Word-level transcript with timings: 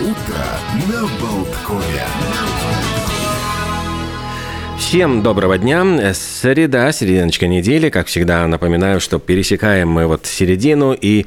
Утро 0.00 0.46
на 0.86 1.00
Болткове. 1.20 2.04
Всем 4.78 5.24
доброго 5.24 5.58
дня. 5.58 6.14
Среда, 6.14 6.92
серединочка 6.92 7.48
недели. 7.48 7.88
Как 7.90 8.06
всегда, 8.06 8.46
напоминаю, 8.46 9.00
что 9.00 9.18
пересекаем 9.18 9.88
мы 9.88 10.06
вот 10.06 10.24
середину, 10.24 10.92
и 10.92 11.26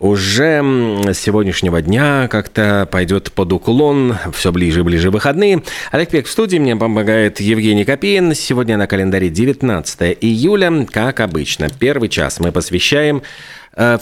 уже 0.00 0.64
с 1.06 1.16
сегодняшнего 1.16 1.80
дня 1.80 2.26
как-то 2.28 2.88
пойдет 2.90 3.30
под 3.30 3.52
уклон, 3.52 4.16
все 4.34 4.50
ближе 4.50 4.80
и 4.80 4.82
ближе 4.82 5.12
выходные. 5.12 5.62
Олег 5.92 6.10
Пек 6.10 6.26
в 6.26 6.30
студии, 6.30 6.58
мне 6.58 6.74
помогает 6.74 7.38
Евгений 7.38 7.84
Копейн. 7.84 8.34
Сегодня 8.34 8.76
на 8.76 8.88
календаре 8.88 9.28
19 9.28 10.18
июля, 10.20 10.86
как 10.90 11.20
обычно. 11.20 11.68
Первый 11.78 12.08
час 12.08 12.40
мы 12.40 12.50
посвящаем 12.50 13.22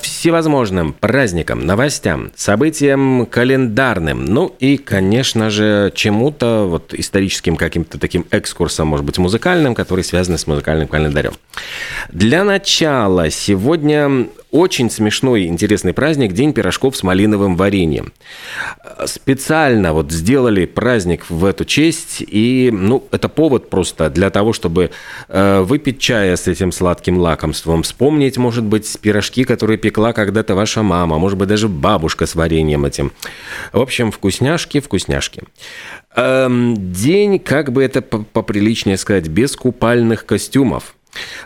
всевозможным 0.01 0.93
праздникам, 0.93 1.67
новостям, 1.67 2.31
событиям 2.35 3.27
календарным, 3.27 4.25
ну 4.25 4.55
и, 4.59 4.77
конечно 4.79 5.51
же, 5.51 5.93
чему-то 5.95 6.67
вот 6.69 6.95
историческим 6.95 7.57
каким-то 7.57 7.99
таким 7.99 8.25
экскурсом, 8.31 8.89
может 8.89 9.05
быть, 9.05 9.19
музыкальным, 9.19 9.75
который 9.75 10.05
связан 10.05 10.39
с 10.39 10.47
музыкальным 10.47 10.89
календарем. 10.89 11.33
Для 12.11 12.45
начала 12.45 13.31
сегодня 13.31 14.29
очень 14.57 14.91
смешной 14.91 15.43
и 15.43 15.47
интересный 15.47 15.93
праздник– 15.93 16.33
День 16.37 16.53
пирожков 16.53 16.97
с 16.97 17.03
малиновым 17.03 17.57
вареньем. 17.57 18.13
Специально 19.05 19.93
вот 19.93 20.11
сделали 20.11 20.65
праздник 20.67 21.29
в 21.29 21.45
эту 21.45 21.65
честь, 21.65 22.23
и 22.27 22.71
ну, 22.73 23.07
это 23.13 23.29
повод 23.29 23.71
просто 23.71 24.11
для 24.11 24.31
того, 24.31 24.53
чтобы 24.53 24.91
э, 25.29 25.61
выпить 25.61 25.99
чая 25.99 26.37
с 26.37 26.49
этим 26.49 26.73
сладким 26.73 27.19
лакомством, 27.19 27.83
вспомнить, 27.83 28.39
может 28.39 28.65
быть, 28.65 28.99
пирожки, 29.01 29.45
которые 29.45 29.79
пекла 29.79 30.13
когда-то 30.13 30.55
ваша 30.55 30.83
мама, 30.83 31.19
может 31.19 31.39
быть, 31.39 31.49
даже 31.49 31.69
бабушка 31.69 32.27
с 32.27 32.35
вареньем 32.35 32.85
этим. 32.85 33.13
В 33.73 33.81
общем, 33.81 34.11
вкусняшки, 34.11 34.81
вкусняшки. 34.81 35.43
Эм, 36.17 36.93
день, 36.93 37.39
как 37.39 37.73
бы 37.73 37.85
это 37.85 38.01
поприличнее 38.01 38.97
сказать, 38.97 39.29
без 39.29 39.55
купальных 39.55 40.25
костюмов. 40.25 40.96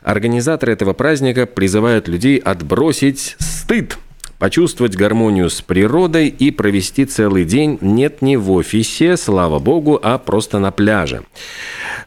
Организаторы 0.02 0.72
этого 0.72 0.92
праздника 0.92 1.46
призывают 1.46 2.08
людей 2.08 2.38
отбросить 2.38 3.36
стыд 3.38 3.98
почувствовать 4.40 4.96
гармонию 4.96 5.50
с 5.50 5.60
природой 5.60 6.28
и 6.28 6.50
провести 6.50 7.04
целый 7.04 7.44
день 7.44 7.76
нет 7.82 8.22
не 8.22 8.38
в 8.38 8.50
офисе, 8.50 9.18
слава 9.18 9.58
богу, 9.58 10.00
а 10.02 10.16
просто 10.16 10.58
на 10.58 10.72
пляже. 10.72 11.22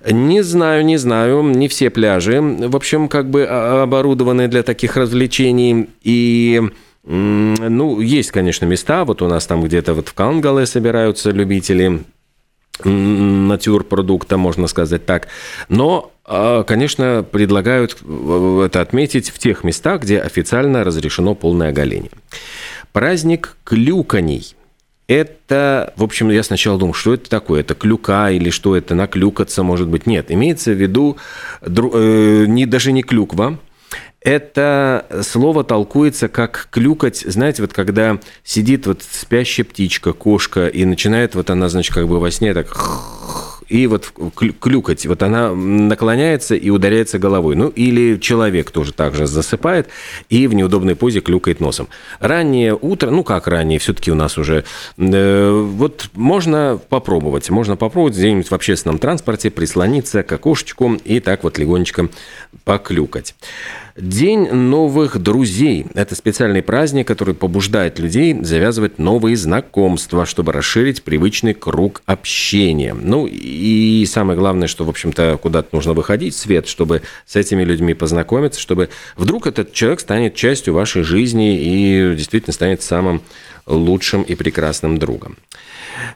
Не 0.10 0.42
знаю, 0.42 0.84
не 0.84 0.98
знаю, 0.98 1.44
не 1.44 1.68
все 1.68 1.92
пляжи, 1.92 2.42
в 2.42 2.76
общем, 2.76 3.08
как 3.08 3.30
бы 3.30 3.46
а, 3.48 3.84
оборудованы 3.84 4.48
для 4.48 4.64
таких 4.64 4.98
развлечений. 4.98 5.90
И 6.02 6.60
ну, 7.06 8.00
есть, 8.00 8.32
конечно, 8.32 8.66
места, 8.66 9.06
вот 9.06 9.22
у 9.22 9.28
нас 9.28 9.46
там 9.46 9.62
где-то 9.64 9.94
вот 9.94 10.08
в 10.08 10.14
Кангале 10.14 10.66
собираются 10.66 11.30
любители 11.32 12.04
натюрпродукта, 12.84 14.38
можно 14.38 14.68
сказать 14.68 15.06
так. 15.06 15.28
Но, 15.70 16.12
а, 16.26 16.64
конечно, 16.64 17.26
предлагают 17.30 17.98
э, 18.02 18.64
это 18.66 18.82
отметить 18.82 19.30
в 19.30 19.40
тех 19.40 19.64
местах, 19.64 20.02
где 20.02 20.20
официально 20.20 20.84
разрешено 20.84 21.36
полное 21.36 21.70
оголение. 21.70 22.12
Праздник 22.92 23.58
клюканий– 23.64 24.56
это, 25.08 25.94
в 25.98 26.04
общем, 26.04 26.30
я 26.30 26.44
сначала 26.44 26.80
думал, 26.80 26.94
что 26.94 27.14
это 27.14 27.30
такое, 27.30 27.62
это 27.62 27.76
клюка 27.76 28.32
или 28.32 28.50
что 28.50 28.76
это, 28.76 28.96
наклюкаться, 28.96 29.64
может 29.64 29.88
быть. 29.88 30.08
Нет, 30.08 30.32
имеется 30.32 30.72
в 30.72 30.82
виду 30.82 31.18
э, 31.62 32.46
не, 32.48 32.66
даже 32.66 32.92
не 32.92 33.04
клюква, 33.04 33.60
это 34.24 35.06
слово 35.22 35.64
толкуется 35.64 36.28
как 36.28 36.70
клюкать, 36.72 37.20
знаете, 37.20 37.62
вот 37.62 37.74
когда 37.74 38.20
сидит 38.44 38.88
вот 38.88 39.02
спящая 39.04 39.66
птичка, 39.66 40.14
кошка, 40.14 40.68
и 40.68 40.86
начинает 40.86 41.36
вот 41.36 41.50
она, 41.50 41.70
значит, 41.70 41.94
как 41.94 42.08
бы 42.08 42.20
во 42.20 42.32
сне 42.32 42.54
так 42.54 42.68
и 43.70 43.88
вот 43.88 44.12
клюкать. 44.36 45.06
Вот 45.08 45.24
она 45.24 45.54
наклоняется 45.54 46.56
и 46.56 46.70
ударяется 46.70 47.18
головой. 47.18 47.56
Ну, 47.56 47.70
или 47.70 48.18
человек 48.20 48.72
тоже 48.72 48.94
так 48.94 49.16
же 49.16 49.26
засыпает 49.26 49.88
и 50.30 50.48
в 50.48 50.54
неудобной 50.54 50.96
позе 50.96 51.22
клюкает 51.22 51.60
носом. 51.60 51.88
Раннее 52.20 52.78
утро, 52.80 53.10
ну 53.10 53.24
как 53.24 53.48
раннее, 53.48 53.80
все-таки 53.80 54.12
у 54.12 54.16
нас 54.16 54.38
уже... 54.38 54.64
Э, 54.98 55.52
вот 55.52 56.10
можно 56.14 56.80
попробовать. 56.90 57.50
Можно 57.50 57.76
попробовать 57.76 58.16
где-нибудь 58.16 58.52
в 58.52 58.54
общественном 58.54 59.00
транспорте 59.00 59.50
прислониться 59.50 60.24
к 60.24 60.32
окошечку 60.32 60.94
и 61.04 61.20
так 61.20 61.44
вот 61.44 61.58
легонечко 61.58 62.10
поклюкать. 62.66 63.36
День 63.96 64.50
новых 64.50 65.20
друзей– 65.20 65.86
это 65.94 66.16
специальный 66.16 66.64
праздник, 66.64 67.08
который 67.08 67.36
побуждает 67.36 68.00
людей 68.00 68.36
завязывать 68.42 68.98
новые 68.98 69.38
знакомства, 69.38 70.26
чтобы 70.26 70.52
расширить 70.52 71.04
привычный 71.04 71.54
круг 71.54 72.02
общения. 72.08 72.96
Ну 72.96 73.28
и 73.28 74.04
самое 74.08 74.38
главное, 74.38 74.68
что, 74.68 74.84
в 74.84 74.90
общем-то, 74.90 75.38
куда-то 75.40 75.70
нужно 75.74 75.94
выходить 75.94 76.34
в 76.34 76.40
свет, 76.40 76.68
чтобы 76.68 77.04
с 77.28 77.36
этими 77.36 77.64
людьми 77.64 77.94
познакомиться, 77.94 78.60
чтобы 78.60 78.90
вдруг 79.16 79.46
этот 79.46 79.74
человек 79.74 80.00
станет 80.00 80.34
частью 80.34 80.74
вашей 80.74 81.04
жизни 81.04 81.56
и 81.60 82.16
действительно 82.16 82.54
станет 82.54 82.82
самым 82.82 83.22
лучшим 83.68 84.24
и 84.24 84.34
прекрасным 84.34 84.98
другом. 84.98 85.38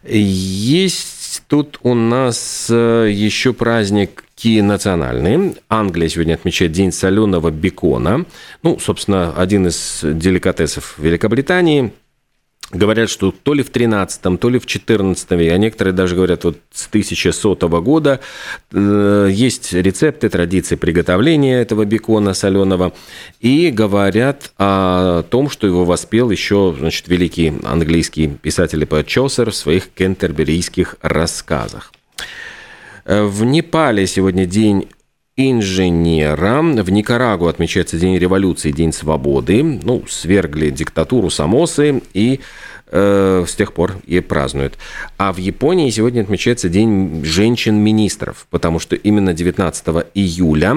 Есть 0.04 1.16
тут 1.48 1.80
у 1.84 1.94
нас 1.94 2.68
э, 2.70 3.09
еще 3.12 3.53
праздник 3.53 4.24
национальные. 4.62 5.56
Англия 5.68 6.09
сегодня 6.09 6.36
отмечает 6.36 6.72
День 6.72 6.92
соленого 6.92 7.50
бекона. 7.50 8.25
Ну, 8.64 8.78
собственно, 8.80 9.34
один 9.36 9.68
из 9.68 10.02
деликатесов 10.03 10.96
Великобритании. 10.97 11.92
Говорят, 12.72 13.09
что 13.09 13.31
то 13.31 13.53
ли 13.53 13.63
в 13.63 13.72
13-м, 13.72 14.38
то 14.38 14.50
ли 14.50 14.59
в 14.59 14.66
14-м, 14.66 15.53
а 15.53 15.57
некоторые 15.57 15.94
даже 15.94 16.16
говорят 16.16 16.44
вот 16.44 16.57
с 16.73 16.88
1100 16.88 17.55
года 17.81 18.19
э, 18.73 19.29
есть 19.31 19.72
рецепты, 19.72 20.28
традиции 20.28 20.75
приготовления 20.75 21.61
этого 21.61 21.85
бекона 21.85 22.33
соленого. 22.33 22.91
И 23.39 23.72
говорят 23.72 24.51
о 24.57 25.23
том, 25.23 25.50
что 25.50 25.66
его 25.66 25.85
воспел 25.85 26.29
еще 26.29 26.75
значит, 26.78 27.07
великий 27.07 27.53
английский 27.63 28.28
писатель 28.28 28.81
и 28.81 28.85
поэт 28.85 29.07
Чосер 29.07 29.51
в 29.51 29.55
своих 29.55 29.88
кентерберийских 29.88 30.97
рассказах. 31.01 31.94
Э, 33.05 33.23
в 33.23 33.45
Непале 33.45 34.05
сегодня 34.07 34.45
день 34.45 34.89
инженера. 35.38 36.62
В 36.62 36.90
Никарагу 36.90 37.48
отмечается 37.48 37.98
День 37.98 38.18
революции, 38.18 38.72
День 38.72 38.92
свободы. 38.92 39.64
Ну, 39.64 40.03
свергли 40.09 40.72
диктатуру 40.72 41.30
Самосы 41.30 42.02
и 42.14 42.42
э, 42.88 43.46
с 43.47 43.56
тех 43.56 43.74
пор 43.74 43.97
и 44.06 44.20
празднуют. 44.20 44.78
А 45.18 45.31
в 45.31 45.38
Японии 45.38 45.90
сегодня 45.92 46.22
отмечается 46.22 46.70
День 46.70 47.24
женщин-министров, 47.24 48.47
потому 48.50 48.80
что 48.80 48.96
именно 48.96 49.34
19 49.34 49.86
июля 50.16 50.72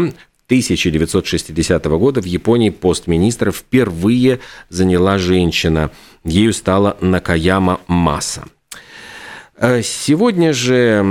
1960 0.50 1.84
года 1.86 2.20
в 2.20 2.26
Японии 2.26 2.70
пост 2.70 3.06
министра 3.06 3.52
впервые 3.52 4.40
заняла 4.68 5.16
женщина. 5.18 5.90
Ею 6.24 6.52
стала 6.52 6.96
Накаяма 7.00 7.80
Маса. 7.86 8.44
Э, 9.60 9.82
сегодня 9.82 10.54
же 10.54 11.02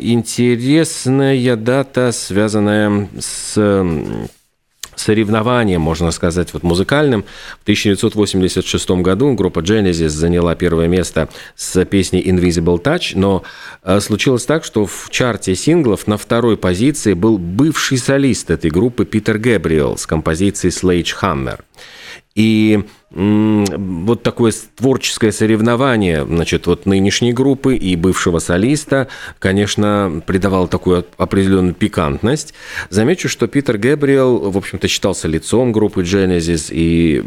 интересная 0.00 1.56
дата, 1.56 2.10
связанная 2.10 3.08
с 3.18 3.84
соревнованием, 4.96 5.80
можно 5.80 6.10
сказать, 6.10 6.52
вот 6.54 6.62
музыкальным. 6.62 7.24
В 7.58 7.62
1986 7.62 8.90
году 9.02 9.34
группа 9.34 9.60
Genesis 9.60 10.08
заняла 10.08 10.54
первое 10.54 10.88
место 10.88 11.28
с 11.54 11.84
песней 11.84 12.22
Invisible 12.22 12.82
Touch, 12.82 13.12
но 13.14 13.42
э, 13.82 14.00
случилось 14.00 14.46
так, 14.46 14.64
что 14.64 14.86
в 14.86 15.08
чарте 15.10 15.54
синглов 15.54 16.06
на 16.06 16.16
второй 16.16 16.56
позиции 16.56 17.12
был 17.12 17.38
бывший 17.38 17.98
солист 17.98 18.50
этой 18.50 18.70
группы 18.70 19.04
Питер 19.04 19.38
Гэбриэл 19.38 19.98
с 19.98 20.06
композицией 20.06 20.72
Sledgehammer. 20.72 21.60
И 22.34 22.84
вот 23.12 24.22
такое 24.22 24.52
творческое 24.76 25.32
соревнование, 25.32 26.24
значит, 26.24 26.68
вот 26.68 26.86
нынешней 26.86 27.32
группы 27.32 27.74
и 27.74 27.96
бывшего 27.96 28.38
солиста, 28.38 29.08
конечно, 29.40 30.22
придавало 30.26 30.68
такую 30.68 31.04
определенную 31.16 31.74
пикантность. 31.74 32.54
Замечу, 32.88 33.28
что 33.28 33.48
Питер 33.48 33.78
Гэбриэл, 33.78 34.50
в 34.50 34.56
общем-то, 34.56 34.86
считался 34.86 35.26
лицом 35.26 35.72
группы 35.72 36.02
Genesis, 36.02 36.68
и 36.70 37.20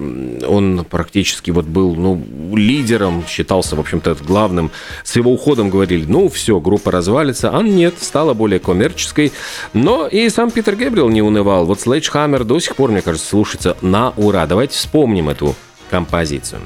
он 0.48 0.86
практически 0.90 1.52
вот 1.52 1.66
был, 1.66 1.96
ну, 1.96 2.24
лидером, 2.56 3.26
считался, 3.28 3.76
в 3.76 3.82
общем-то, 3.82 4.16
главным. 4.26 4.72
С 5.04 5.18
его 5.18 5.34
уходом 5.34 5.70
говорили, 5.70 6.06
ну, 6.08 6.30
все, 6.30 6.62
группа 6.62 6.92
развалится, 6.92 7.58
а 7.58 7.62
нет, 7.62 7.96
стала 8.00 8.34
более 8.34 8.60
коммерческой. 8.60 9.34
Но 9.74 10.08
и 10.08 10.30
сам 10.30 10.50
Питер 10.50 10.78
Гэбриэл 10.78 11.10
не 11.10 11.22
унывал. 11.22 11.66
Вот 11.66 11.80
Sledgehammer 11.80 12.46
до 12.46 12.60
сих 12.60 12.78
пор, 12.78 12.92
мне 12.92 13.02
кажется, 13.02 13.28
слушается 13.28 13.76
на 13.82 14.12
ура. 14.16 14.48
Давайте 14.48 14.78
вспомним 14.78 15.28
эту 15.28 15.56
композицию. 15.90 16.62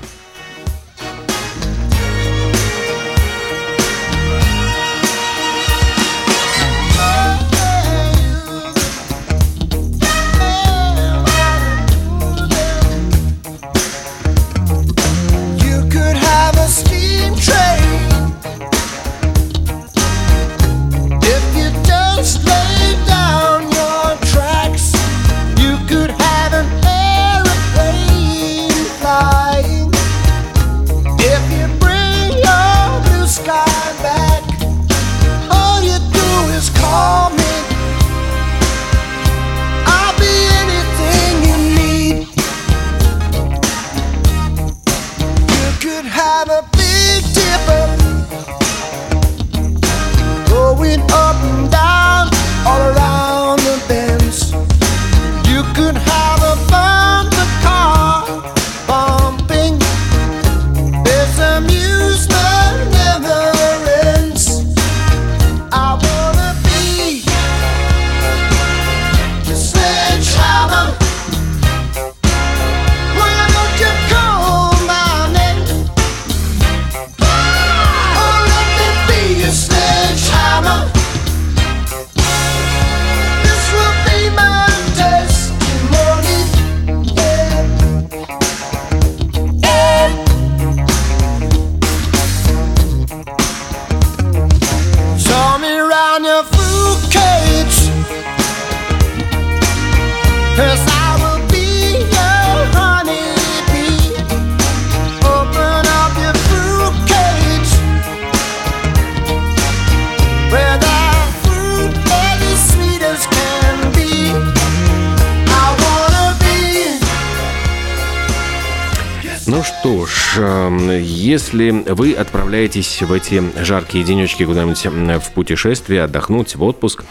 Если 121.27 121.71
вы 121.71 122.13
отправляетесь 122.13 123.01
в 123.01 123.12
эти 123.12 123.44
жаркие 123.62 124.06
денечки 124.06 124.45
куда-нибудь 124.45 124.85
в 125.21 125.31
путешествие, 125.33 126.03
отдохнуть, 126.03 126.56
в 126.56 126.63
отпуск, 126.63 127.03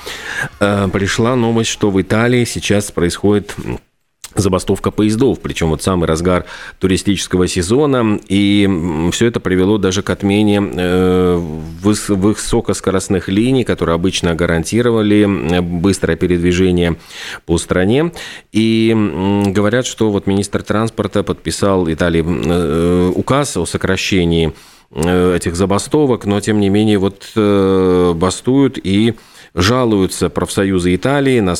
э, 0.58 0.88
пришла 0.90 1.36
новость, 1.36 1.68
что 1.68 1.90
в 1.90 2.00
Италии 2.00 2.44
сейчас 2.46 2.90
происходит 2.90 3.54
забастовка 4.40 4.90
поездов, 4.90 5.40
причем 5.40 5.70
вот 5.70 5.82
самый 5.82 6.06
разгар 6.06 6.44
туристического 6.78 7.48
сезона, 7.48 8.18
и 8.28 8.68
все 9.12 9.26
это 9.26 9.40
привело 9.40 9.78
даже 9.78 10.02
к 10.02 10.10
отмене 10.10 10.60
э, 10.60 11.40
выс- 11.82 12.14
высокоскоростных 12.14 13.28
линий, 13.28 13.64
которые 13.64 13.94
обычно 13.94 14.34
гарантировали 14.34 15.26
э, 15.26 15.60
быстрое 15.60 16.16
передвижение 16.16 16.96
по 17.44 17.58
стране. 17.58 18.12
И 18.52 18.94
говорят, 19.46 19.86
что 19.86 20.10
вот 20.10 20.26
министр 20.26 20.62
транспорта 20.62 21.22
подписал 21.22 21.90
Италии 21.90 22.24
э, 22.26 23.12
указ 23.14 23.56
о 23.56 23.66
сокращении 23.66 24.52
этих 24.94 25.56
забастовок, 25.56 26.26
но 26.26 26.40
тем 26.40 26.60
не 26.60 26.68
менее 26.68 26.98
вот 26.98 27.32
бастуют 27.34 28.78
и 28.78 29.16
жалуются 29.56 30.28
профсоюзы 30.28 30.94
Италии 30.94 31.40
на 31.40 31.54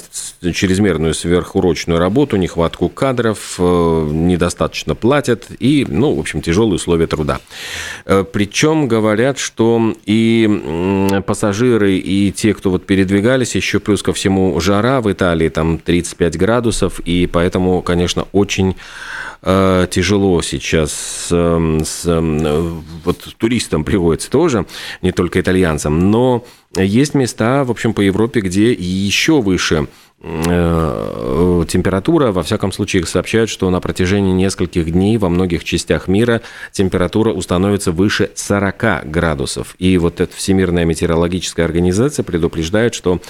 чрезмерную 0.53 1.15
сверхурочную 1.15 1.99
работу, 1.99 2.37
нехватку 2.37 2.91
кадров, 2.91 3.57
э, 3.59 4.09
недостаточно 4.13 4.95
платят 4.95 5.47
и, 5.59 5.87
ну, 5.89 6.15
в 6.15 6.21
общем, 6.21 6.43
тяжелые 6.43 6.77
условия 6.77 7.07
труда. 7.07 7.41
Э, 8.05 8.23
Причем 8.31 8.87
говорят, 8.87 9.39
что 9.39 9.95
и 10.05 11.23
пассажиры, 11.27 11.97
и 11.97 12.33
те, 12.33 12.53
кто 12.53 12.71
вот 12.71 12.85
передвигались, 12.85 13.57
еще 13.57 13.81
плюс 13.81 14.03
ко 14.03 14.13
всему 14.13 14.61
жара 14.61 15.01
в 15.01 15.11
Италии, 15.11 15.49
там 15.49 15.79
35 15.79 16.37
градусов, 16.37 17.01
и 17.01 17.27
поэтому, 17.27 17.81
конечно, 17.81 18.27
очень 18.33 18.77
э, 19.43 19.87
тяжело 19.91 20.43
сейчас 20.43 21.29
э, 21.31 21.81
с, 21.83 22.03
э, 22.05 22.73
вот 23.05 23.35
туристам 23.39 23.85
приходится 23.85 24.31
тоже, 24.31 24.67
не 25.01 25.13
только 25.13 25.41
итальянцам, 25.41 26.11
но 26.11 26.45
есть 26.83 27.15
места, 27.15 27.65
в 27.65 27.71
общем, 27.71 27.95
по 27.95 28.01
Европе, 28.01 28.41
где 28.41 28.73
еще 28.73 29.41
выше 29.41 29.89
температура. 30.23 32.33
Во 32.33 32.43
всяком 32.43 32.73
случае, 32.73 33.03
их 33.03 33.09
сообщают, 33.09 33.51
что 33.51 33.69
на 33.71 33.81
протяжении 33.81 34.33
нескольких 34.33 34.91
дней 34.91 35.19
во 35.19 35.29
многих 35.29 35.63
частях 35.63 36.09
мира 36.09 36.41
температура 36.73 37.33
установится 37.33 37.93
выше 37.93 38.31
40 38.35 39.11
градусов. 39.11 39.77
И 39.79 39.99
вот 39.99 40.21
эта 40.21 40.35
Всемирная 40.35 40.85
метеорологическая 40.85 41.67
организация 41.67 42.23
предупреждает, 42.23 42.95
что 42.95 43.21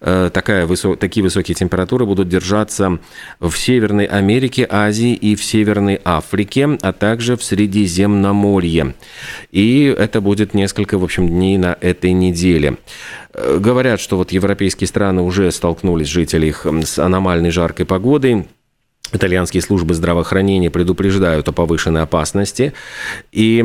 э, 0.00 0.30
такая 0.32 0.68
такие 0.96 1.24
высокие 1.24 1.54
температуры 1.54 2.06
будут 2.06 2.28
держаться 2.28 2.98
в 3.40 3.52
Северной 3.52 4.04
Америке, 4.04 4.66
Азии 4.70 5.14
и 5.14 5.34
в 5.34 5.42
Северной 5.42 6.00
Африке, 6.04 6.78
а 6.80 6.92
также 6.92 7.36
в 7.36 7.42
Средиземноморье. 7.42 8.94
И 9.50 9.94
это 9.98 10.20
будет 10.20 10.54
несколько, 10.54 10.98
в 10.98 11.04
общем, 11.04 11.28
дней 11.28 11.58
на 11.58 11.76
этой 11.80 12.12
неделе. 12.12 12.76
Э, 13.36 13.58
Говорят, 13.58 14.00
что 14.00 14.16
вот 14.16 14.32
европейские 14.32 14.88
страны 14.88 15.22
уже 15.22 15.50
столкнулись, 15.52 16.08
жители 16.08 16.46
их, 16.46 16.66
с 16.66 16.98
аномальной 16.98 17.50
жаркой 17.50 17.86
погодой. 17.86 18.46
Итальянские 19.12 19.62
службы 19.62 19.94
здравоохранения 19.94 20.68
предупреждают 20.68 21.46
о 21.46 21.52
повышенной 21.52 22.02
опасности. 22.02 22.72
И 23.30 23.64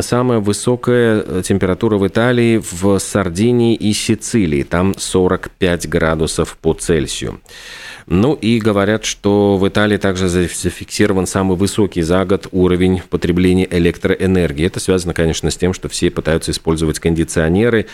самая 0.00 0.38
высокая 0.38 1.42
температура 1.42 1.98
в 1.98 2.06
Италии 2.06 2.62
в 2.70 2.98
Сардинии 2.98 3.74
и 3.74 3.92
Сицилии. 3.92 4.62
Там 4.62 4.94
45 4.96 5.88
градусов 5.90 6.56
по 6.56 6.72
Цельсию. 6.72 7.40
Ну 8.14 8.34
и 8.34 8.58
говорят, 8.58 9.06
что 9.06 9.56
в 9.56 9.66
Италии 9.66 9.96
также 9.96 10.28
зафиксирован 10.28 11.26
самый 11.26 11.56
высокий 11.56 12.02
за 12.02 12.26
год 12.26 12.46
уровень 12.52 13.00
потребления 13.08 13.66
электроэнергии. 13.70 14.66
Это 14.66 14.80
связано, 14.80 15.14
конечно, 15.14 15.50
с 15.50 15.56
тем, 15.56 15.72
что 15.72 15.88
все 15.88 16.10
пытаются 16.10 16.50
использовать 16.50 16.98
кондиционеры. 16.98 17.86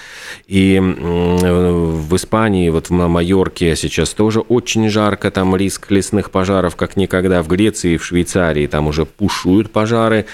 И 0.49 0.81
в 0.81 2.17
Испании, 2.17 2.69
вот 2.69 2.91
на 2.91 3.07
Майорке 3.07 3.77
сейчас 3.77 4.11
тоже 4.11 4.41
очень 4.41 4.89
жарко, 4.89 5.31
там 5.31 5.55
риск 5.55 5.89
лесных 5.93 6.33
пожаров 6.33 6.75
как 6.75 6.97
никогда. 6.97 7.41
В 7.41 7.47
Греции 7.47 7.93
и 7.93 7.97
в 7.97 8.05
Швейцарии 8.05 8.67
там 8.67 8.89
уже 8.89 9.07
пушуют 9.07 9.71
пожары, 9.71 10.27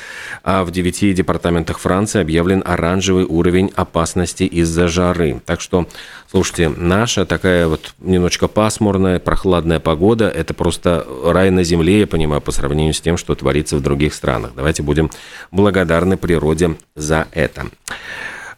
а 0.43 0.65
в 0.65 0.71
девяти 0.71 1.13
департаментах 1.13 1.79
Франции 1.79 2.23
объявлен 2.23 2.63
оранжевый 2.65 3.27
уровень 3.27 3.71
опасности 3.77 4.45
из-за 4.45 4.89
жары. 4.89 5.43
Так 5.45 5.61
что, 5.61 5.87
слушайте, 6.35 6.69
наша 6.69 7.27
такая 7.27 7.69
вот 7.69 7.95
немножечко 8.01 8.49
пасмурная, 8.49 9.21
прохладная 9.21 9.79
погода, 9.79 10.29
это 10.29 10.53
просто 10.53 11.07
рай 11.25 11.51
на 11.51 11.63
земле, 11.63 12.01
я 12.01 12.07
понимаю, 12.09 12.41
по 12.41 12.51
сравнению 12.51 12.93
с 12.93 13.01
тем, 13.01 13.17
что 13.17 13.37
творится 13.37 13.77
в 13.77 13.81
других 13.81 14.13
странах. 14.13 14.51
Давайте 14.57 14.83
будем 14.83 15.13
благодарны 15.53 16.17
природе 16.17 16.77
за 16.97 17.29
это. 17.31 17.67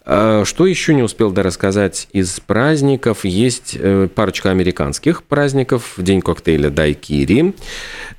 А, 0.09 0.45
Что 0.45 0.65
еще 0.65 0.93
не 0.93 1.03
успел 1.03 1.33
рассказать 1.33 2.07
из 2.13 2.39
праздников? 2.39 3.25
Есть 3.25 3.75
э, 3.77 4.07
парочка 4.07 4.51
американских 4.51 5.21
праздников. 5.23 5.95
День 5.97 6.21
коктейля 6.21 6.69
Дайкири, 6.69 7.53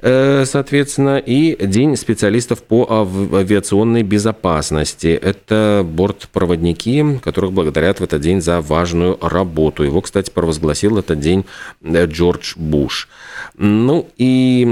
э, 0.02 0.44
соответственно, 0.44 1.16
и 1.16 1.56
День 1.66 1.96
специалистов 1.96 2.62
по 2.62 2.86
ав- 2.90 3.32
авиационной 3.32 4.02
безопасности. 4.02 5.06
Это 5.06 5.82
бортпроводники, 5.82 7.18
которых 7.24 7.52
благодарят 7.52 8.00
в 8.00 8.04
этот 8.04 8.20
день 8.20 8.42
за 8.42 8.60
важную 8.60 9.16
работу. 9.22 9.82
Его, 9.82 10.02
кстати, 10.02 10.30
провозгласил 10.30 10.98
этот 10.98 11.20
день 11.20 11.46
э, 11.82 12.04
Джордж 12.04 12.52
Буш. 12.56 13.08
Ну 13.56 14.08
и 14.18 14.62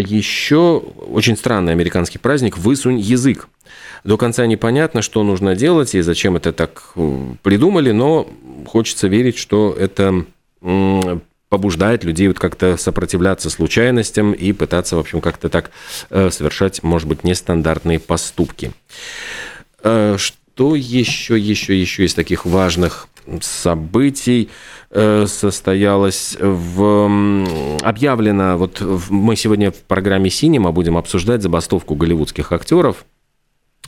еще 0.00 0.78
очень 0.78 1.36
странный 1.36 1.72
американский 1.72 2.18
праздник 2.18 2.58
«Высунь 2.58 2.98
язык». 2.98 3.48
До 4.02 4.16
конца 4.16 4.46
непонятно, 4.46 5.02
что 5.02 5.22
нужно 5.22 5.54
делать 5.54 5.94
и 5.94 6.00
зачем 6.00 6.36
это 6.36 6.52
так 6.52 6.92
э, 6.96 7.34
придумали, 7.42 7.92
но 7.92 8.28
хочется 8.66 9.08
верить, 9.08 9.36
что 9.36 9.76
это 9.78 10.24
побуждает 11.48 12.04
людей 12.04 12.28
вот 12.28 12.38
как-то 12.38 12.76
сопротивляться 12.76 13.50
случайностям 13.50 14.32
и 14.32 14.52
пытаться, 14.52 14.96
в 14.96 15.00
общем, 15.00 15.20
как-то 15.20 15.48
так 15.48 15.70
э, 16.10 16.30
совершать, 16.30 16.82
может 16.82 17.08
быть, 17.08 17.24
нестандартные 17.24 17.98
поступки. 17.98 18.72
Э, 19.82 20.16
Что 20.18 20.76
еще, 20.76 21.38
еще, 21.38 21.80
еще 21.80 22.04
из 22.04 22.14
таких 22.14 22.46
важных 22.46 23.08
событий 23.40 24.50
э, 24.90 25.26
состоялось 25.26 26.36
в... 26.40 27.78
Объявлено, 27.82 28.56
вот 28.56 28.80
мы 29.10 29.36
сегодня 29.36 29.70
в 29.70 29.76
программе 29.76 30.30
«Синема» 30.30 30.72
будем 30.72 30.96
обсуждать 30.96 31.42
забастовку 31.42 31.94
голливудских 31.94 32.52
актеров 32.52 33.04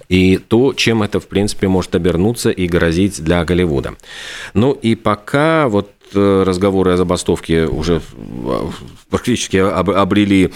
и 0.08 0.36
то, 0.36 0.72
чем 0.74 1.02
это, 1.02 1.20
в 1.20 1.26
принципе, 1.26 1.68
может 1.68 1.94
обернуться 1.94 2.50
и 2.50 2.66
грозить 2.66 3.22
для 3.22 3.44
Голливуда. 3.44 3.94
Ну 4.54 4.72
и 4.72 4.94
пока 4.94 5.68
вот 5.68 5.90
разговоры 6.14 6.92
о 6.92 6.96
забастовке 6.96 7.66
уже 7.66 8.00
э, 8.00 8.70
практически 9.10 9.56
об- 9.56 9.90
обрели 9.90 10.52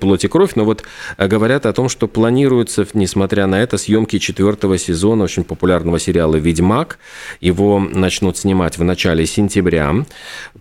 плоть 0.00 0.24
и 0.24 0.28
кровь, 0.28 0.52
но 0.54 0.64
вот 0.64 0.82
э, 1.16 1.26
говорят 1.26 1.66
о 1.66 1.72
том, 1.72 1.88
что 1.88 2.08
планируется, 2.08 2.86
несмотря 2.94 3.46
на 3.46 3.60
это, 3.60 3.78
съемки 3.78 4.18
четвертого 4.18 4.78
сезона 4.78 5.24
очень 5.24 5.44
популярного 5.44 5.98
сериала 5.98 6.36
«Ведьмак». 6.36 6.98
Его 7.40 7.78
начнут 7.78 8.36
снимать 8.36 8.78
в 8.78 8.84
начале 8.84 9.26
сентября. 9.26 9.94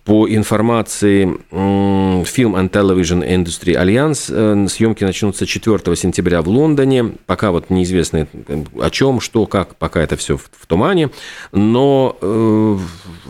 По 0.06 0.27
информации 0.27 1.25
Film 1.51 2.56
and 2.56 2.70
Television 2.70 3.27
Industry 3.27 3.75
Alliance, 3.75 4.27
э, 4.30 4.68
съемки 4.68 5.03
начнутся 5.03 5.46
4 5.46 5.96
сентября 5.96 6.42
в 6.42 6.48
Лондоне. 6.48 7.13
Пока 7.25 7.51
вот 7.51 7.70
неизвестно 7.70 8.27
э, 8.48 8.63
о 8.80 8.89
чем, 8.89 9.20
что, 9.20 9.46
как, 9.46 9.75
пока 9.75 10.01
это 10.01 10.18
все 10.18 10.38
в, 10.38 10.50
тумане. 10.68 11.10
Но 11.51 12.18
э, 12.22 12.77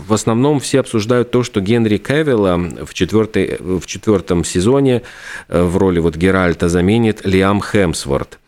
в 0.08 0.14
основном 0.14 0.60
все 0.60 0.83
обсуждают 0.84 1.32
то, 1.32 1.44
что 1.44 1.62
Генри 1.62 1.98
Кевилла 1.98 2.58
в, 2.86 2.94
четвертой, 2.94 3.58
в 3.60 3.86
четвертом 3.86 4.44
сезоне 4.44 5.02
э, 5.50 5.64
в 5.64 5.78
роли 5.78 6.00
вот 6.00 6.16
Геральта 6.16 6.70
заменит 6.70 7.26
Лиам 7.26 7.62
Хемсворт. 7.62 8.40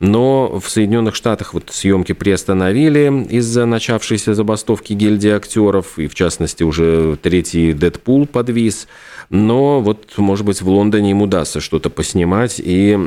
Но 0.00 0.60
в 0.60 0.68
Соединенных 0.68 1.14
Штатах 1.14 1.54
вот 1.54 1.70
съемки 1.70 2.12
приостановили 2.12 3.26
из-за 3.30 3.66
начавшейся 3.66 4.34
забастовки 4.34 4.92
гильдии 4.92 5.30
актеров, 5.30 5.98
и 5.98 6.08
в 6.08 6.14
частности 6.14 6.62
уже 6.62 7.16
третий 7.22 7.72
Дэдпул 7.72 8.26
подвис. 8.26 8.88
Но 9.32 9.80
вот, 9.80 10.18
может 10.18 10.44
быть, 10.44 10.60
в 10.60 10.68
Лондоне 10.68 11.12
им 11.12 11.22
удастся 11.22 11.60
что-то 11.60 11.88
поснимать. 11.88 12.60
И 12.62 12.98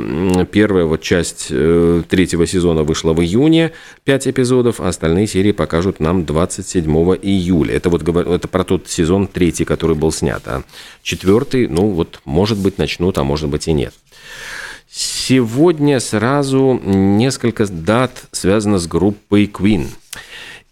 первая 0.50 0.84
вот 0.84 1.00
часть 1.00 1.46
э, 1.50 2.02
третьего 2.08 2.48
сезона 2.48 2.82
вышла 2.82 3.12
в 3.12 3.22
июне, 3.22 3.70
5 4.02 4.26
эпизодов, 4.26 4.80
а 4.80 4.88
остальные 4.88 5.28
серии 5.28 5.52
покажут 5.52 6.00
нам 6.00 6.24
27 6.24 6.84
июля. 7.22 7.76
Это 7.76 7.90
вот 7.90 8.02
это 8.08 8.48
про 8.48 8.64
тот 8.64 8.88
сезон 8.88 9.28
третий, 9.28 9.64
который 9.64 9.94
был 9.94 10.10
снят. 10.10 10.42
А 10.46 10.64
четвертый, 11.04 11.68
ну 11.68 11.90
вот, 11.90 12.20
может 12.24 12.58
быть, 12.58 12.76
начнут, 12.76 13.18
а 13.18 13.22
может 13.22 13.48
быть 13.48 13.68
и 13.68 13.72
нет. 13.72 13.94
Сегодня 14.90 16.00
сразу 16.00 16.80
несколько 16.84 17.68
дат 17.68 18.24
связано 18.32 18.80
с 18.80 18.88
группой 18.88 19.44
Queen. 19.44 19.86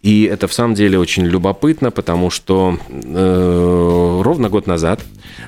И 0.01 0.23
это 0.23 0.49
в 0.49 0.53
самом 0.53 0.75
деле 0.75 0.99
очень 0.99 1.23
любопытно, 1.23 1.91
потому 1.91 2.29
что 2.29 2.77
э, 2.89 4.21
ровно 4.21 4.49
год 4.49 4.67
назад 4.67 5.01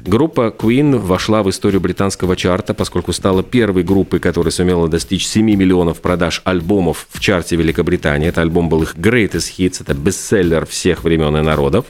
группа 0.05 0.53
Queen 0.57 0.97
вошла 0.97 1.43
в 1.43 1.49
историю 1.49 1.81
британского 1.81 2.35
чарта, 2.35 2.73
поскольку 2.73 3.13
стала 3.13 3.43
первой 3.43 3.83
группой, 3.83 4.19
которая 4.19 4.51
сумела 4.51 4.87
достичь 4.87 5.25
7 5.25 5.45
миллионов 5.45 6.01
продаж 6.01 6.41
альбомов 6.43 7.07
в 7.09 7.19
чарте 7.19 7.55
Великобритании. 7.55 8.29
Это 8.29 8.41
альбом 8.41 8.69
был 8.69 8.83
их 8.83 8.95
Greatest 8.95 9.53
Hits, 9.57 9.81
это 9.81 9.93
бестселлер 9.93 10.65
всех 10.65 11.03
времен 11.03 11.35
и 11.37 11.41
народов. 11.41 11.85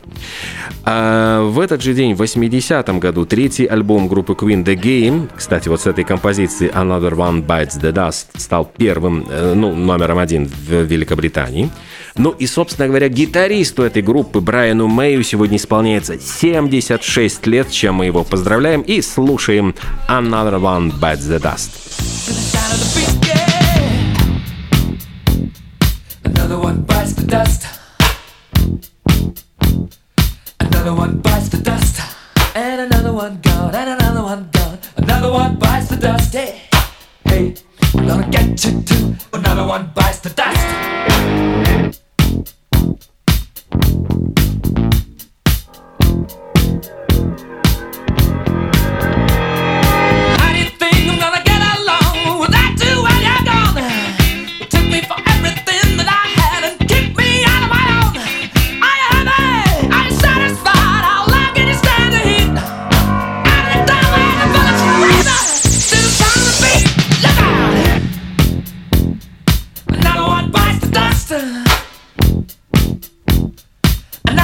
А 0.83 1.43
в 1.43 1.59
этот 1.59 1.81
же 1.81 1.93
день, 1.93 2.13
в 2.13 2.21
80-м 2.21 2.99
году, 2.99 3.25
третий 3.25 3.65
альбом 3.65 4.07
группы 4.07 4.33
Queen 4.33 4.63
The 4.63 4.75
Game, 4.75 5.29
кстати, 5.35 5.69
вот 5.69 5.81
с 5.81 5.87
этой 5.87 6.03
композиции 6.03 6.71
Another 6.71 7.13
One 7.13 7.45
Bites 7.45 7.79
the 7.81 7.91
Dust 7.91 8.27
стал 8.37 8.71
первым, 8.77 9.25
э, 9.29 9.53
ну, 9.53 9.75
номером 9.75 10.19
один 10.19 10.45
в 10.45 10.83
Великобритании. 10.83 11.69
Ну 12.17 12.31
и, 12.31 12.47
собственно 12.47 12.87
говоря, 12.87 13.09
гитаристу 13.09 13.83
этой 13.83 14.01
группы 14.01 14.41
Брайану 14.41 14.87
Мэю 14.87 15.23
сегодня 15.23 15.57
исполняется 15.57 16.19
76 16.19 17.45
лет, 17.47 17.69
чем 17.69 17.96
мы 17.97 18.05
его 18.05 18.23
поздравляем 18.23 18.81
и 18.81 19.01
слушаем 19.01 19.73
Another 20.07 20.59
One 20.59 20.91
Bites 20.99 21.27
the 21.27 21.39
Dust. 21.39 21.87
Another 26.23 26.59
one 26.59 26.83
bites 26.83 27.13
the 27.13 27.25
dust. 27.25 27.65
Another 30.59 30.93
one 30.93 31.17
bites 31.17 31.49
the 31.49 31.57
dust. 31.57 32.01
And 32.55 32.81
another 32.81 33.11
one 33.11 33.39
gone. 33.41 33.73
And 33.73 33.89
another 33.89 34.21
one 34.21 34.49
gone. 34.51 34.77
Another 34.97 35.31
one 35.31 35.55
bites 35.57 35.89
the 35.89 35.97
dust. 35.97 36.33
Hey, 36.33 36.61
hey, 37.25 37.55
I'm 37.95 38.07
gonna 38.07 38.29
get 38.29 38.63
you 38.63 38.81
too. 38.83 39.15
Another 39.33 39.65
one 39.65 39.91
bites 39.95 40.19
the 40.19 40.29
dust. 40.29 41.66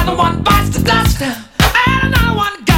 Another 0.06 0.18
one 0.18 0.42
bites 0.42 0.68
the 0.68 0.84
dust. 0.84 1.22
And 1.22 2.14
another 2.14 2.36
one 2.36 2.73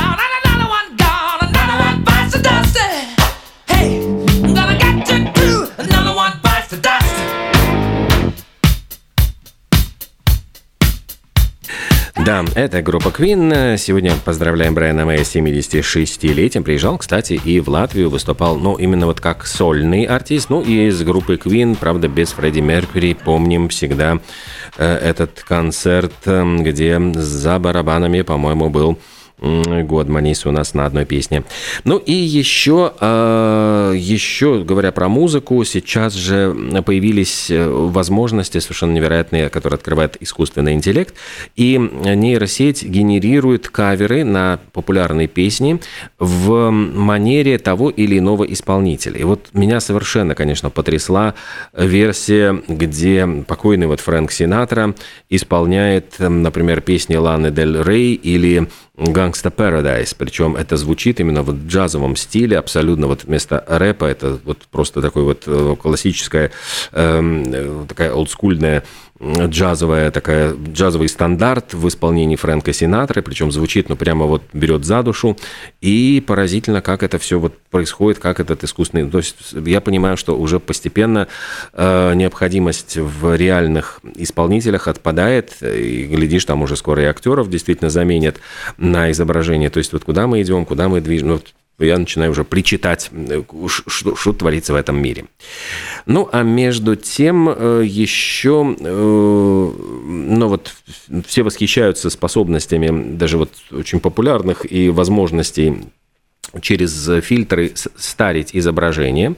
Да, 12.26 12.44
это 12.56 12.82
группа 12.82 13.10
Queen. 13.10 13.76
Сегодня 13.76 14.12
поздравляем 14.24 14.74
Брайана 14.74 15.04
Мэя 15.04 15.22
с 15.22 15.36
76-летием. 15.36 16.64
Приезжал, 16.64 16.98
кстати, 16.98 17.34
и 17.34 17.60
в 17.60 17.68
Латвию 17.68 18.10
выступал, 18.10 18.56
ну, 18.56 18.74
именно 18.74 19.06
вот 19.06 19.20
как 19.20 19.46
сольный 19.46 20.02
артист. 20.02 20.50
Ну, 20.50 20.60
и 20.60 20.88
из 20.88 21.00
группы 21.04 21.36
Queen, 21.36 21.76
правда, 21.78 22.08
без 22.08 22.32
Фредди 22.32 22.58
Меркьюри. 22.58 23.14
Помним 23.14 23.68
всегда 23.68 24.18
э, 24.76 24.84
этот 24.84 25.44
концерт, 25.46 26.14
э, 26.24 26.56
где 26.62 27.00
за 27.14 27.60
барабанами, 27.60 28.22
по-моему, 28.22 28.70
был 28.70 28.98
м, 29.40 29.86
Годманис 29.86 30.46
у 30.46 30.50
нас 30.50 30.74
на 30.74 30.86
одной 30.86 31.04
песне. 31.04 31.44
Ну 31.84 31.98
и 31.98 32.12
еще, 32.12 32.92
э, 33.00 33.94
еще 33.96 34.64
говоря 34.64 34.92
про 34.92 35.08
музыку, 35.08 35.64
сейчас 35.64 36.14
же 36.14 36.54
появились 36.84 37.50
э, 37.50 37.68
возможности 37.68 38.58
совершенно 38.58 38.92
невероятные, 38.92 39.48
которые 39.48 39.76
открывает 39.76 40.16
искусственный 40.20 40.72
интеллект, 40.72 41.14
и 41.54 41.78
нейросеть 41.78 42.82
генерирует 42.82 43.68
каверы 43.68 44.24
на 44.24 44.58
популярные 44.72 45.28
песни 45.28 45.80
в 46.18 46.70
манере 46.70 47.58
того 47.58 47.90
или 47.90 48.18
иного 48.18 48.44
исполнителя. 48.44 49.18
И 49.18 49.24
вот 49.24 49.48
меня 49.52 49.80
совершенно, 49.80 50.34
конечно, 50.34 50.70
потрясла 50.70 51.34
версия, 51.72 52.62
где 52.68 53.26
покойный 53.46 53.86
вот 53.86 54.00
Фрэнк 54.00 54.30
Синатра 54.30 54.94
исполняет, 55.28 56.14
например, 56.18 56.80
песни 56.80 57.16
Ланы 57.16 57.50
Дель 57.50 57.82
Рей 57.82 58.14
или 58.14 58.68
Gangsta 58.96 59.54
Paradise, 59.54 60.14
причем 60.16 60.56
это 60.56 60.76
звучит 60.76 61.20
именно 61.20 61.42
в 61.42 61.66
джазовом 61.66 62.16
стиле, 62.16 62.58
абсолютно 62.58 63.06
вот 63.06 63.24
вместо 63.24 63.62
рэпа, 63.68 64.06
это 64.06 64.38
вот 64.44 64.66
просто 64.70 65.02
такой 65.02 65.24
вот 65.24 65.42
э, 65.46 65.76
классическая, 65.80 66.50
эм, 66.92 67.44
э, 67.52 67.84
такая 67.88 68.12
олдскульная 68.12 68.84
джазовая 69.22 70.10
такая, 70.10 70.54
джазовый 70.54 71.08
стандарт 71.08 71.72
в 71.72 71.88
исполнении 71.88 72.36
Фрэнка 72.36 72.72
Синатры, 72.72 73.22
причем 73.22 73.50
звучит, 73.50 73.88
ну, 73.88 73.96
прямо 73.96 74.26
вот 74.26 74.42
берет 74.52 74.84
за 74.84 75.02
душу, 75.02 75.36
и 75.80 76.22
поразительно, 76.26 76.82
как 76.82 77.02
это 77.02 77.18
все 77.18 77.38
вот 77.38 77.56
происходит, 77.70 78.18
как 78.18 78.40
этот 78.40 78.62
искусственный, 78.64 79.10
то 79.10 79.18
есть 79.18 79.36
я 79.52 79.80
понимаю, 79.80 80.16
что 80.16 80.38
уже 80.38 80.60
постепенно 80.60 81.28
э, 81.72 82.14
необходимость 82.14 82.98
в 82.98 83.34
реальных 83.36 84.00
исполнителях 84.16 84.88
отпадает, 84.88 85.54
и 85.62 86.04
глядишь, 86.04 86.44
там 86.44 86.62
уже 86.62 86.76
скоро 86.76 87.02
и 87.02 87.06
актеров 87.06 87.48
действительно 87.48 87.90
заменят 87.90 88.36
на 88.76 89.10
изображение, 89.10 89.70
то 89.70 89.78
есть 89.78 89.92
вот 89.92 90.04
куда 90.04 90.26
мы 90.26 90.42
идем, 90.42 90.66
куда 90.66 90.88
мы 90.88 91.00
движем, 91.00 91.28
ну, 91.28 91.40
я 91.78 91.98
начинаю 91.98 92.30
уже 92.30 92.44
причитать, 92.44 93.10
э, 93.12 93.42
что 93.88 94.32
творится 94.32 94.72
в 94.72 94.76
этом 94.76 95.00
мире. 95.00 95.26
Ну, 96.06 96.28
а 96.32 96.42
между 96.42 96.96
тем 96.96 97.48
э, 97.48 97.82
еще, 97.84 98.76
э, 98.78 98.84
ну 98.86 100.48
вот 100.48 100.74
все 101.26 101.42
восхищаются 101.42 102.10
способностями 102.10 103.16
даже 103.16 103.38
вот 103.38 103.50
очень 103.70 104.00
популярных 104.00 104.70
и 104.70 104.88
возможностей 104.88 105.82
через 106.60 107.10
фильтры 107.22 107.72
старить 107.74 108.50
изображение. 108.52 109.34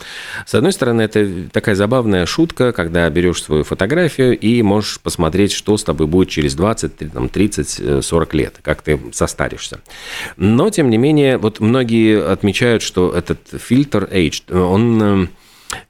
С 0.46 0.54
одной 0.54 0.72
стороны, 0.72 1.02
это 1.02 1.48
такая 1.52 1.75
забавная 1.75 2.26
шутка, 2.26 2.72
когда 2.72 3.08
берешь 3.10 3.42
свою 3.42 3.64
фотографию 3.64 4.38
и 4.38 4.62
можешь 4.62 5.00
посмотреть, 5.00 5.52
что 5.52 5.76
с 5.76 5.84
тобой 5.84 6.06
будет 6.06 6.28
через 6.28 6.54
20, 6.54 7.12
там, 7.12 7.28
30, 7.28 7.80
э, 7.80 8.02
40 8.02 8.34
лет, 8.34 8.54
как 8.62 8.82
ты 8.82 9.00
состаришься. 9.12 9.80
Но, 10.37 10.70
тем 10.70 10.90
не 10.90 10.98
менее, 10.98 11.38
вот 11.38 11.60
многие 11.60 12.25
отмечают, 12.25 12.82
что 12.82 13.10
этот 13.10 13.38
фильтр 13.60 14.08
Age, 14.10 14.54
он 14.54 15.02
э, 15.02 15.26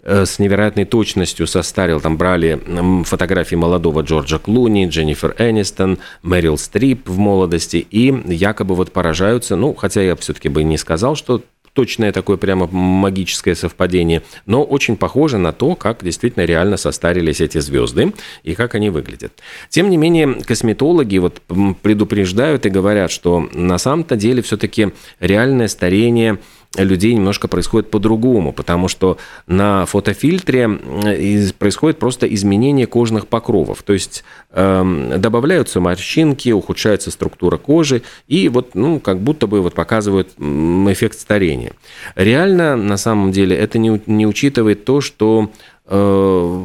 с 0.02 0.38
невероятной 0.38 0.84
точностью 0.84 1.46
состарил. 1.46 2.00
Там 2.00 2.16
брали 2.16 2.60
фотографии 3.04 3.54
молодого 3.54 4.02
Джорджа 4.02 4.38
Клуни, 4.38 4.86
Дженнифер 4.86 5.34
Энистон, 5.38 5.98
Мэрил 6.22 6.58
Стрип 6.58 7.08
в 7.08 7.18
молодости, 7.18 7.86
и 7.90 8.14
якобы 8.26 8.74
вот 8.74 8.92
поражаются, 8.92 9.56
ну, 9.56 9.74
хотя 9.74 10.02
я 10.02 10.16
все-таки 10.16 10.48
бы 10.48 10.64
не 10.64 10.78
сказал, 10.78 11.14
что 11.14 11.42
точное 11.78 12.10
такое 12.10 12.36
прямо 12.38 12.66
магическое 12.66 13.54
совпадение, 13.54 14.22
но 14.46 14.64
очень 14.64 14.96
похоже 14.96 15.38
на 15.38 15.52
то, 15.52 15.76
как 15.76 16.02
действительно 16.02 16.44
реально 16.44 16.76
состарились 16.76 17.40
эти 17.40 17.58
звезды 17.58 18.12
и 18.42 18.56
как 18.56 18.74
они 18.74 18.90
выглядят. 18.90 19.32
Тем 19.68 19.88
не 19.88 19.96
менее, 19.96 20.42
косметологи 20.44 21.18
вот 21.18 21.40
предупреждают 21.82 22.66
и 22.66 22.70
говорят, 22.70 23.12
что 23.12 23.48
на 23.52 23.78
самом-то 23.78 24.16
деле 24.16 24.42
все-таки 24.42 24.88
реальное 25.20 25.68
старение 25.68 26.38
людей 26.76 27.14
немножко 27.14 27.48
происходит 27.48 27.90
по-другому, 27.90 28.52
потому 28.52 28.88
что 28.88 29.16
на 29.46 29.86
фотофильтре 29.86 30.64
из- 30.64 31.52
происходит 31.52 31.98
просто 31.98 32.26
изменение 32.32 32.86
кожных 32.86 33.26
покровов, 33.26 33.82
то 33.82 33.92
есть 33.92 34.22
эм, 34.52 35.20
добавляются 35.20 35.80
морщинки, 35.80 36.50
ухудшается 36.50 37.10
структура 37.10 37.56
кожи, 37.56 38.02
и 38.26 38.48
вот, 38.48 38.74
ну, 38.74 39.00
как 39.00 39.18
будто 39.20 39.46
бы 39.46 39.60
вот 39.60 39.74
показывают 39.74 40.28
эффект 40.38 41.18
старения. 41.18 41.72
Реально, 42.14 42.76
на 42.76 42.96
самом 42.96 43.32
деле, 43.32 43.56
это 43.56 43.78
не, 43.78 44.00
не 44.06 44.26
учитывает 44.26 44.84
то, 44.84 45.00
что 45.00 45.50
э, 45.86 46.64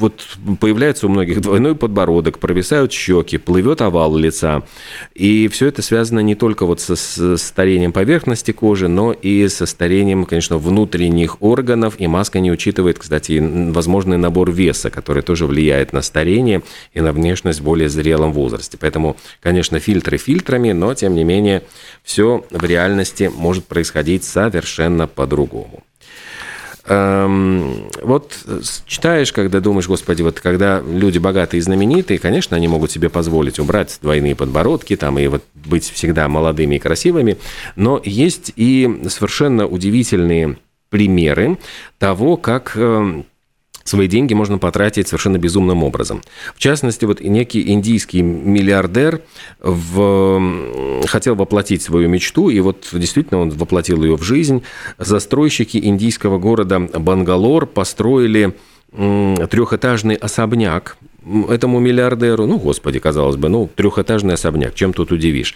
вот 0.00 0.26
появляется 0.58 1.06
у 1.06 1.10
многих 1.10 1.40
двойной 1.40 1.76
подбородок, 1.76 2.38
провисают 2.38 2.92
щеки, 2.92 3.38
плывет 3.38 3.82
овал 3.82 4.16
лица. 4.16 4.62
И 5.14 5.48
все 5.48 5.66
это 5.66 5.82
связано 5.82 6.20
не 6.20 6.34
только 6.34 6.66
вот 6.66 6.80
со, 6.80 6.96
с 6.96 7.36
старением 7.36 7.92
поверхности 7.92 8.52
кожи, 8.52 8.88
но 8.88 9.12
и 9.12 9.46
со 9.48 9.66
старением, 9.66 10.24
конечно, 10.24 10.56
внутренних 10.58 11.40
органов. 11.42 11.94
И 11.98 12.06
маска 12.06 12.40
не 12.40 12.50
учитывает, 12.50 12.98
кстати, 12.98 13.38
возможный 13.70 14.16
набор 14.16 14.50
веса, 14.50 14.90
который 14.90 15.22
тоже 15.22 15.46
влияет 15.46 15.92
на 15.92 16.02
старение 16.02 16.62
и 16.94 17.00
на 17.00 17.12
внешность 17.12 17.60
в 17.60 17.64
более 17.64 17.88
зрелом 17.88 18.32
возрасте. 18.32 18.78
Поэтому, 18.80 19.16
конечно, 19.40 19.78
фильтры 19.78 20.16
фильтрами, 20.16 20.72
но, 20.72 20.94
тем 20.94 21.14
не 21.14 21.24
менее, 21.24 21.62
все 22.02 22.44
в 22.50 22.64
реальности 22.64 23.30
может 23.34 23.66
происходить 23.66 24.24
совершенно 24.24 25.06
по-другому. 25.06 25.84
Эм, 26.92 27.84
вот 28.02 28.32
с- 28.44 28.82
читаешь, 28.84 29.32
когда 29.32 29.60
думаешь, 29.60 29.86
господи, 29.86 30.22
вот 30.22 30.40
когда 30.40 30.80
люди 30.80 31.18
богатые 31.18 31.58
и 31.58 31.62
знаменитые, 31.62 32.18
конечно, 32.18 32.56
они 32.56 32.66
могут 32.66 32.90
себе 32.90 33.08
позволить 33.08 33.60
убрать 33.60 34.00
двойные 34.02 34.34
подбородки 34.34 34.96
там 34.96 35.16
и 35.20 35.28
вот 35.28 35.44
быть 35.54 35.88
всегда 35.88 36.28
молодыми 36.28 36.74
и 36.74 36.78
красивыми, 36.80 37.38
но 37.76 38.00
есть 38.04 38.52
и 38.56 39.02
совершенно 39.08 39.68
удивительные 39.68 40.56
примеры 40.88 41.58
того, 42.00 42.36
как 42.36 42.72
эм, 42.74 43.24
свои 43.84 44.08
деньги 44.08 44.34
можно 44.34 44.58
потратить 44.58 45.08
совершенно 45.08 45.38
безумным 45.38 45.82
образом. 45.82 46.22
В 46.54 46.58
частности, 46.58 47.04
вот 47.04 47.20
некий 47.20 47.70
индийский 47.70 48.22
миллиардер 48.22 49.22
в... 49.60 51.06
хотел 51.06 51.34
воплотить 51.34 51.82
свою 51.82 52.08
мечту, 52.08 52.50
и 52.50 52.60
вот 52.60 52.88
действительно 52.92 53.40
он 53.40 53.50
воплотил 53.50 54.02
ее 54.04 54.16
в 54.16 54.22
жизнь. 54.22 54.62
Застройщики 54.98 55.78
индийского 55.78 56.38
города 56.38 56.78
Бангалор 56.78 57.66
построили 57.66 58.54
трехэтажный 58.92 60.16
особняк 60.16 60.96
этому 61.48 61.78
миллиардеру, 61.80 62.46
ну, 62.46 62.58
господи, 62.58 62.98
казалось 62.98 63.36
бы, 63.36 63.48
ну, 63.48 63.68
трехэтажный 63.74 64.34
особняк, 64.34 64.74
чем 64.74 64.92
тут 64.92 65.12
удивишь. 65.12 65.54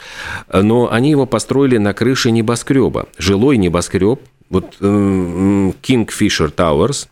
Но 0.52 0.92
они 0.92 1.10
его 1.10 1.26
построили 1.26 1.78
на 1.78 1.94
крыше 1.94 2.30
небоскреба, 2.30 3.08
жилой 3.18 3.56
небоскреб, 3.56 4.20
вот 4.50 4.76
э, 4.80 4.84
Kingfisher 4.84 6.54
Towers, 6.54 7.08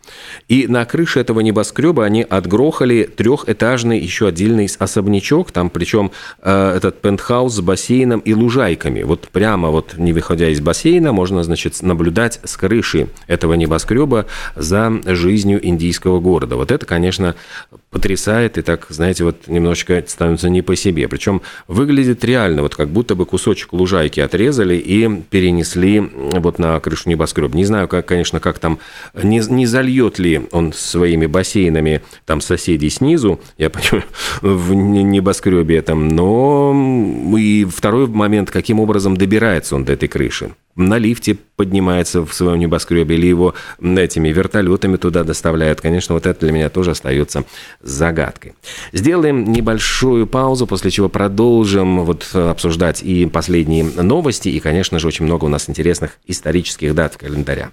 и 0.48 0.66
на 0.68 0.84
крыше 0.84 1.20
этого 1.20 1.40
небоскреба 1.40 2.04
они 2.04 2.22
отгрохали 2.22 3.04
трехэтажный 3.04 3.98
еще 3.98 4.28
отдельный 4.28 4.70
особнячок, 4.78 5.50
там 5.50 5.70
причем 5.70 6.12
э, 6.42 6.74
этот 6.76 7.00
пентхаус 7.00 7.54
с 7.54 7.60
бассейном 7.60 8.20
и 8.20 8.34
лужайками. 8.34 9.02
Вот 9.02 9.28
прямо 9.28 9.70
вот 9.70 9.96
не 9.96 10.12
выходя 10.12 10.48
из 10.50 10.60
бассейна, 10.60 11.12
можно, 11.12 11.42
значит, 11.42 11.82
наблюдать 11.82 12.38
с 12.44 12.56
крыши 12.56 13.08
этого 13.26 13.54
небоскреба 13.54 14.26
за 14.54 14.92
жизнью 15.06 15.66
индийского 15.66 16.20
города. 16.20 16.56
Вот 16.56 16.70
это, 16.70 16.86
конечно, 16.86 17.34
потрясает 17.90 18.58
и 18.58 18.62
так, 18.62 18.86
знаете, 18.88 19.24
вот 19.24 19.48
немножечко 19.48 20.02
становится 20.06 20.48
не 20.48 20.62
по 20.62 20.76
себе. 20.76 21.08
Причем 21.08 21.42
выглядит 21.66 22.24
реально, 22.24 22.62
вот 22.62 22.76
как 22.76 22.88
будто 22.88 23.14
бы 23.14 23.26
кусочек 23.26 23.72
лужайки 23.72 24.20
отрезали 24.20 24.76
и 24.76 25.08
перенесли 25.30 26.00
вот 26.00 26.58
на 26.58 26.78
крышу 26.78 27.08
небоскреба. 27.08 27.31
Не 27.54 27.64
знаю, 27.64 27.88
как, 27.88 28.06
конечно, 28.06 28.40
как 28.40 28.58
там, 28.58 28.78
не, 29.14 29.40
не 29.48 29.66
зальет 29.66 30.18
ли 30.18 30.42
он 30.52 30.72
своими 30.72 31.26
бассейнами 31.26 32.02
там 32.24 32.40
соседей 32.40 32.90
снизу, 32.90 33.40
я 33.58 33.70
понимаю, 33.70 34.04
в 34.40 34.74
не- 34.74 35.02
небоскребе 35.02 35.76
этом, 35.76 36.08
но 36.08 37.36
и 37.36 37.64
второй 37.64 38.06
момент, 38.06 38.50
каким 38.50 38.80
образом 38.80 39.16
добирается 39.16 39.74
он 39.76 39.84
до 39.84 39.92
этой 39.92 40.08
крыши 40.08 40.52
на 40.76 40.98
лифте 40.98 41.36
поднимается 41.56 42.24
в 42.24 42.32
своем 42.32 42.58
небоскребе, 42.58 43.14
или 43.16 43.26
его 43.26 43.54
этими 43.80 44.28
вертолетами 44.30 44.96
туда 44.96 45.24
доставляют. 45.24 45.80
Конечно, 45.80 46.14
вот 46.14 46.26
это 46.26 46.40
для 46.40 46.52
меня 46.52 46.70
тоже 46.70 46.92
остается 46.92 47.44
загадкой. 47.80 48.54
Сделаем 48.92 49.52
небольшую 49.52 50.26
паузу, 50.26 50.66
после 50.66 50.90
чего 50.90 51.08
продолжим 51.08 52.04
вот 52.04 52.34
обсуждать 52.34 53.02
и 53.02 53.26
последние 53.26 53.84
новости, 53.84 54.48
и, 54.48 54.60
конечно 54.60 54.98
же, 54.98 55.08
очень 55.08 55.24
много 55.24 55.46
у 55.46 55.48
нас 55.48 55.68
интересных 55.68 56.18
исторических 56.26 56.94
дат 56.94 57.14
в 57.14 57.18
календаря. 57.18 57.72